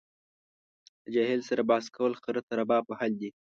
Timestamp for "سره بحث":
1.49-1.85